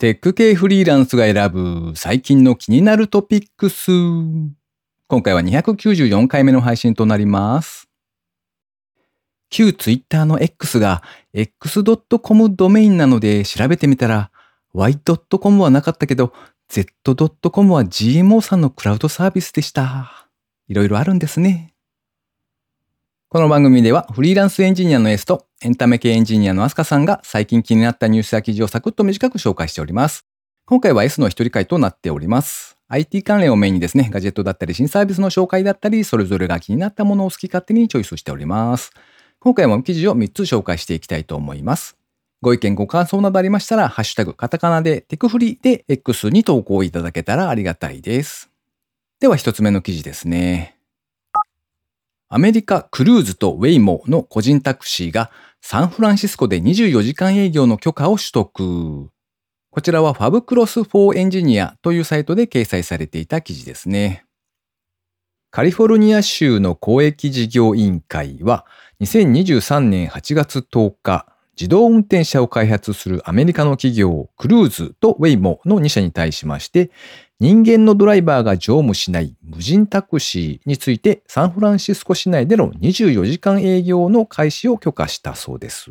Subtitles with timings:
[0.00, 3.90] テック系フリーランスが選ぶ最近の気になるトピックス。
[5.08, 7.86] 今回は294回目の配信となります。
[9.50, 11.02] 旧 Twitter の X が
[11.34, 14.30] x.com ドメインなので調べてみたら
[14.72, 16.32] y.com はなかったけど
[16.70, 20.30] z.com は GMO さんのクラウドサービスでした。
[20.66, 21.74] いろいろあるんですね。
[23.32, 30.26] この番組ではフリーランスエンジニアの S とエンタメ系エンジニアのアスカさんが最近気になったニュースや記事をサクッと短く紹介しております。
[30.66, 32.76] 今回は S の一人会となっております。
[32.88, 38.90] IT 関連をメインにですね、ガジェットだったり新サービスの紹介だったり、それぞれが気になったものを好き勝手にチョイスしております。
[39.38, 41.96] 今回も記事を3つ紹介していきたいと思います。
[42.42, 48.50] ご意見ご感想などありましたら、ハッシュタグカタカナでテクフリで X に投稿いただけたらありがたいです。
[49.20, 50.79] では一つ目の記事ですね。
[52.32, 59.10] アメリカクルーズとウェイモの個人タクシーがサンフランシスコで24時間営業の許可を取得。
[59.72, 64.24] こちらはファブクロス4エンジニアというサイトで掲載されていた記事ですね。
[65.50, 68.64] カリフォルニア州の公益事業委員会は
[69.00, 71.26] 2023年8月10日、
[71.60, 76.92] 自動運転車を開発するアメリカの企業クルーズとウェイモの2社に対しまして
[77.40, 85.90] 人間のドライバーが乗務しない無人タクシーについてサンフランシスコ市内での24時間営業の開始を許可したそうです。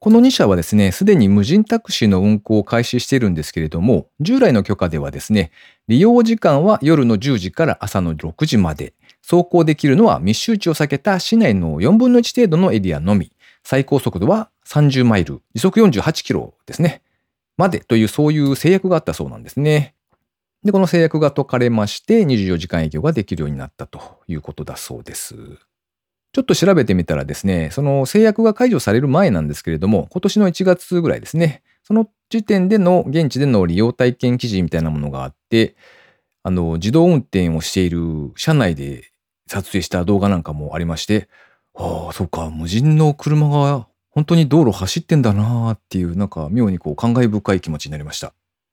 [0.00, 5.52] この2社はですね、すでに無人タクシーの運行を開始しているんですけれども、従来の許可ではですね、
[5.86, 13.30] 利用時間は夜の10時から朝の6時まで、走行できるのは密集地を避けた市内の4分の1程度のエリアのみ、
[13.62, 17.00] 最高速度は30マイル、時速48キロですね、
[17.56, 19.94] までというそういう制約があったそうなんですね。
[20.64, 25.34] で、この制約が解かれまして、24時間営業ができるようになったということだそうです。
[26.32, 35.76] ちょっと調べてみたらですね、その制約が解除される前なんですけれども、今年の1月ぐらいですね、その時点での現地での利用体験記事みたいなものがあって、
[36.42, 39.10] あの、自動運転をしている車内で
[39.46, 41.28] 撮影した動画なんかもありまして、
[41.74, 48.32] ああ、そうか、無人の車が本当に道路走ってんだなーっていう、なんか妙にこう感慨深い気持ちになりました。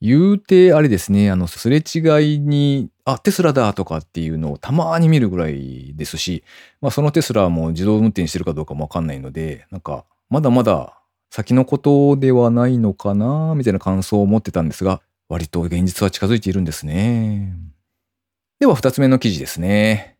[0.00, 1.98] 言うて、あれですね、あの、すれ違
[2.36, 6.42] いに、あ、テスラだとかっていうのをたまに見るぐらいですし、
[6.80, 10.98] まあそのテスラも自動運転してるかどうかもわかんないので、なんか、まだまだ
[11.30, 17.54] 先のことではないのかな、みたいな感想を持ってたんですが、割と現実は近づいているんですね。
[18.58, 20.16] では二つ目の記事ですね。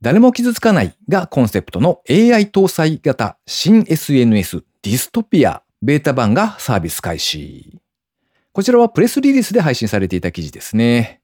[0.00, 7.83] 誰も傷つかないがコンセプトの AI 搭載型新 SNS ディストピアベータ版がサービス開始。
[8.54, 11.20] こちらはプレスリリースで配信されていた記事ですね。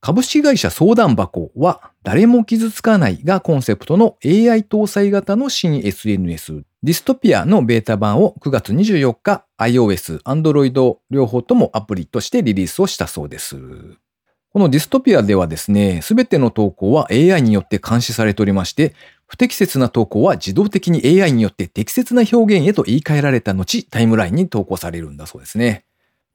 [0.00, 13.56] 株式会社相談箱は誰も傷つかないがコンセプトの AI 搭載型の新 SNS ディストピアのベータ版を9月24日 iOS、Android 両方ともアプリとしてリリースをしたそうです。
[14.52, 18.92] このディストピアではですね、すべての投稿は AI によって監視されておりまして、
[19.28, 25.84] 不適切な投稿は自動的に AI によって適切な表現へと言い換えられた後、タイムラインに投稿されるんだそうですね。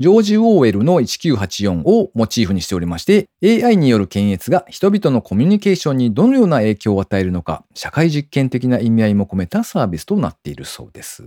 [0.01, 11.25] ジョージ・ウォーウェルの1984をモチーフにしておりまして、AI による検閲が人々のコミュニケーションにどのような影響を与えるのか、社会実験的な意味合いも込めたサービスとなっているそうです。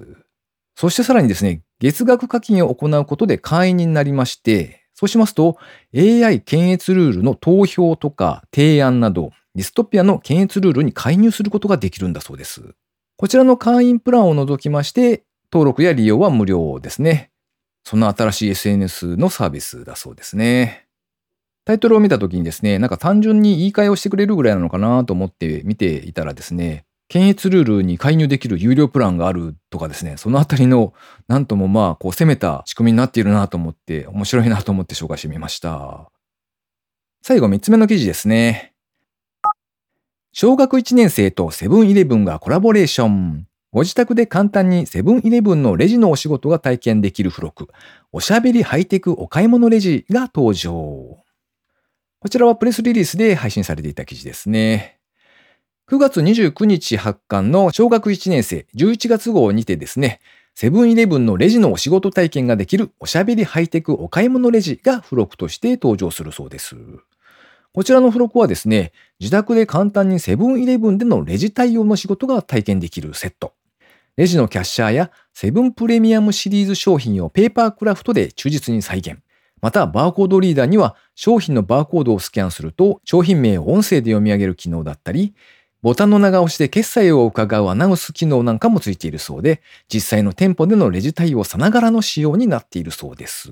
[0.74, 5.58] そしてさらにですね、月額課金を行うことで会員になりまして、そうしますと
[5.94, 12.74] AI 検閲ルールの投票とか提案など、ディストピアの検閲ルールに介入することができるんだそうです。
[13.18, 17.31] こちらの会員プランを除きまして、登録や利用は無料ですね。
[17.84, 20.86] その新しい SNS のサービスだそうですね。
[21.64, 30.94] タイトルを見た時にですね、なんか単純に言い換えをしてくれるぐらいなのかなと思って見ていたらですね、検閲ルールに介入できる有料プランがあるとかですね、そのあたりの、
[31.28, 36.10] なんともまあ、こう攻めた仕組みになっているなと思って、面白いなと思って紹介してみました。
[37.20, 38.72] 最後3つ目の記事ですね。
[40.32, 43.46] 小学1年生とセブンイレブンがコラボレーション。
[43.72, 47.68] ご自宅で簡単にセブンイレブンのレジのお仕事が体験できる付録、
[48.12, 51.16] おしゃべりハイテクお買い物レジが登場。
[52.20, 54.98] こちらはプレスリリースで配信されていた記事ですね。
[55.88, 60.20] 9月29日発刊の小学1年生11月号にてですね、
[60.54, 66.76] セブンイレブンのレジのお仕事体験ができるおしゃべりハイテクお買い物レジが付録として登場するそうです。
[67.72, 73.54] こちらの付録はですね、自宅で簡単にセブンイレブンでのレジ対応の仕事が体験できるセット。
[74.16, 79.18] レジのキャッシャーやセブンプレミアムシリーズ商品をペーパークラフトで忠実に再現。
[79.62, 85.34] また、バーコードリーダーには商品のバーコードをスキャンすると商品名を音声で読み上げる機能だったり、
[85.80, 89.62] ボタンの長押しで決済を伺うアナウンス機能なんかもついているそうで、
[89.92, 93.50] 実際の店舗でのレジ対応さながらの仕様になっているそうです。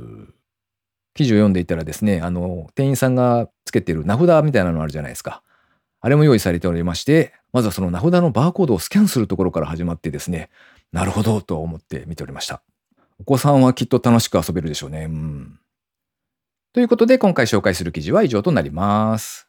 [1.15, 5.43] 記事を読んでいたらですね、あの、店員さんがつけてる名札みたいなのあるじゃないですか。
[6.01, 10.51] あれも用意されておりまして、まずはその名札のバーコードをスキャンするところから始まってですね、
[10.93, 12.63] なるほどと思って見ておりました。
[13.19, 15.07] お子さんはきっと楽しく遊べるでしょうね。
[15.07, 15.61] う。
[16.73, 19.49] ということで今回紹介する記事は以上となります。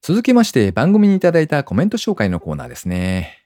[0.00, 3.44] 続きまして番組にいただいたコメント紹介のコーナーですね。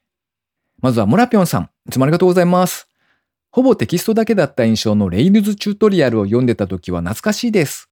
[0.80, 2.88] まずはモラピョンさん、いつもありがとうございます。
[3.50, 7.91] ほぼテキストだけだった印象の Rails チュートリアルを読んでた時は懐かしいです。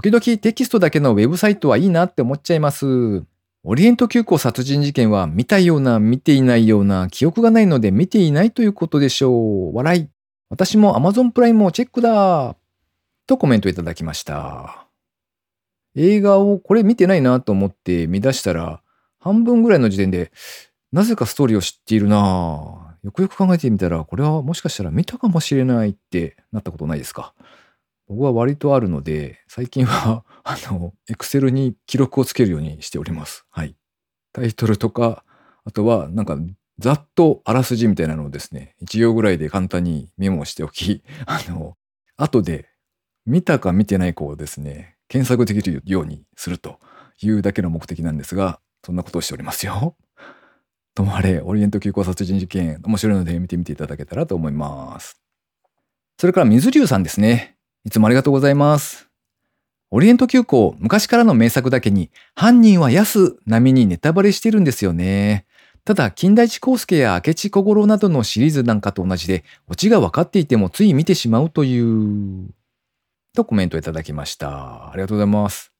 [0.00, 3.24] 時々テキストだけのウェブサイトはいいなって思っちゃいます。
[3.64, 9.30] オリエント急行殺人事件は見たような見ていないような記憶がないので見ていないということでしょ
[9.72, 9.76] う。
[9.76, 10.08] 笑い。
[10.50, 12.54] 私も Amazon プライムをチェックだ
[13.26, 14.86] とコメントいただきました。
[15.96, 18.80] 映画をこれ見てないなと思って見出したら、
[19.18, 20.30] 半分ぐらいの時点で、
[20.92, 27.34] なぜかストーリーを知っているなよくよく考えてみたら、これはもしかしたら見たかもしれないってなったことないですか？
[28.08, 33.44] 僕は割とあるので、最近は、 あの、エクセルに記録をつけるようにしております。
[33.50, 33.76] はい。
[34.32, 35.24] タイトルとか、
[35.64, 36.38] あとは、なんか、
[36.78, 41.76] ざっとあらすじみたいなのをですね、1行ぐらいで簡単にメモしておき、 あの、
[42.16, 42.68] 後で
[43.26, 46.80] 見たか見てない子をですね、検索できるようにすると
[47.20, 49.96] いうだけの目的なんですが、そんなことをしておりますよ。
[50.94, 55.20] ともあれ、オリエント急行殺人事件、面白いので見てみていただけたらと思います。
[56.16, 57.57] それから水流さんですね。
[57.84, 59.08] いつもありがとうございます。
[59.90, 65.46] オリエント急行、昔からの名作だけに、犯人は安並みにネタバレしてるんですよね。
[65.84, 72.50] ただ、金田一耕助や明智小五郎などのシリーズなんかと同じで、オチが分かっていてもつい見てしまうという、
[73.34, 74.90] とコメントいただきました。
[74.90, 75.72] ありがとうございます。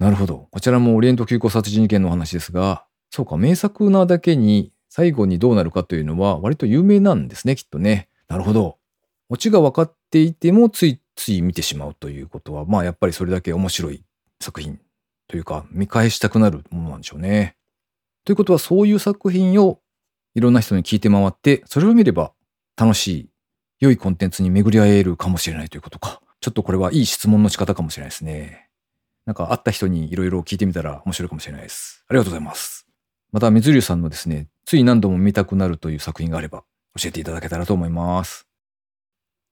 [0.00, 0.48] なるほど。
[0.50, 8.08] こちらもオリエント急行殺人事件の話ですが、そうか、名作なだけに最後にどうなるかというのは割と有名なんですね、きっとね。
[8.26, 8.78] なるほど。
[9.28, 14.04] オチが分かっていてもついつい見てしまうということは、まあやっぱりそれだけ面白い
[14.40, 14.80] 作品
[15.28, 17.56] というか、見返したくなるものなんでしょうね。
[18.24, 19.80] ということは、そういう作品を
[20.34, 22.32] いろんな人に聞いて回って、それを見れば
[22.76, 23.28] 楽しい、
[23.80, 26.20] 良いコンテンツに巡り合えるかもしれないということか。
[26.40, 28.68] ちょっとこれはいい質問の仕方かもしれないですね。
[29.26, 32.04] なんか会った人にいろいろ聞いてみたら面白いかもしれないです。
[32.08, 32.86] ありがとうございます。
[33.30, 36.64] また、水流さんのですね、つい何度も見たくなるという作品があれば
[37.00, 38.51] 教えていただけたらと思います。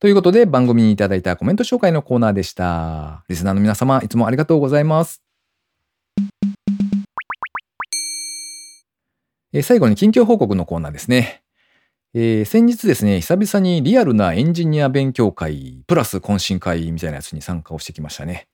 [0.01, 3.23] ということで番組にいただいたコメント紹介のコーナーでした。
[3.29, 5.23] リスナーの皆様、いつもありがとうございます。
[9.53, 11.43] え最後に近況報告のコーナーですね。
[12.15, 18.49] えー、先日ですね、久々にリアルなエンジニア勉強会、プラス懇親会みたいなやつに参加をしてきましたね。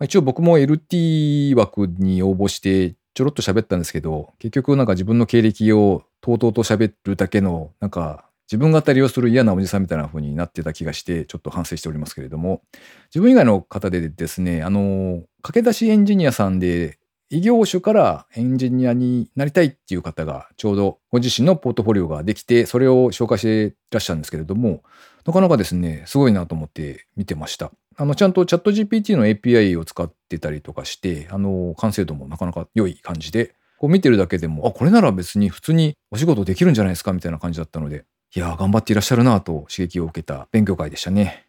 [0.00, 12.62] 一応僕も LT 枠に応募してちょろっと喋ったんですけど、結局なんか自分の経歴をとうとうと喋るだけの、なんか自分語りをする嫌なおじさんみたいな風になってた気がして、ちょっと反省しておりますけれども、
[13.06, 16.98] 自分以外の方でですね、あの、駆け出しエンジニアさんで
[17.30, 24.82] 異業種からエンジニアになりたいっていう方がちょうどご自身のポートフォリオができて、それを紹介していらっしゃるんですけれども、
[25.26, 27.72] なかなかですね、すごいなと思って見てました。
[27.96, 38.04] あの、ちゃんとチャット GPT の API を使ってたりとかして、あの、完成度もなかなか良い感じで、こう見てるだけでも、あ、これなら別に普通にお仕事できるんじゃないですかみたいな感じだったので、
[38.36, 41.46] いや頑張っていらっしゃるなと刺激を受けた勉強会でしたね。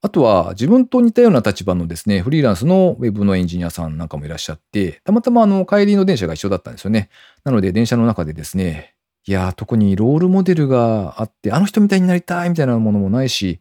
[0.00, 7.08] あとは自分と似たような立場のですね、フリーランスのウェブのエンジニアさんなんかもいらっしゃって、たまたまあの帰りの電車が一緒だったんですよね。
[7.44, 8.94] なので電車の中でですね、
[9.26, 13.60] いや特にロールモデルがあって、あの人みたいになりたいみたいなものもないし、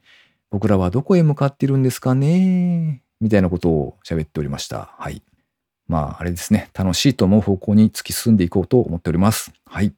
[0.49, 4.95] 僕らはどこへ向かっているんですかねみたいなことを喋っておりました。
[4.97, 5.21] はい。
[5.87, 6.69] まあ、あれですね。
[6.73, 9.51] 楽しいと思う方向に突き進んでいこうと思っております。
[9.65, 9.93] はい。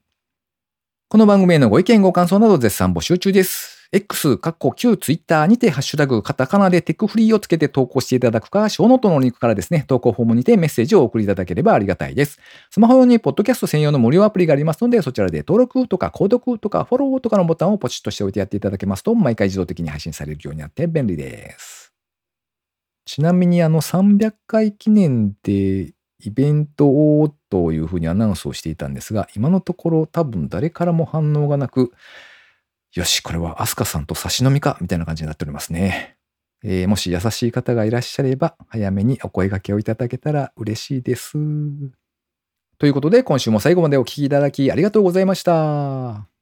[1.14, 3.88] この番組へのご意見ご感想など絶賛募集中です。
[3.92, 12.40] X、カッコ旧 Twitter にてハッシュタグカタカナでテクフリーをつけて投稿していただくか、ショーノートのリンクからですね、投稿フォームにてメッセージを送りいただければありがたいです。
[12.72, 21.94] スマホ用にポッドキャスト専用の無料アプリがありますので、そちらで登録とか購読とかフォローとかのボタンをポチッとしておいてやっていただけますと、毎回自動的に配信されるようになって便利です。
[23.06, 25.94] ちなみにあの300回記念で
[26.26, 31.94] イベントをというふうにアナウンスをしていたんですが、今のところ多分誰からも反応がなく、
[32.96, 36.18] よし、これはアスカさんと差し飲みか、みたいな感じになっておりますね。
[36.64, 41.34] えー、もし優しい方がいらっしゃれば、早めにお声掛けをいただけたら嬉しいです。
[42.80, 46.33] ということで、今週も最後までお聴きいただきありがとうございました。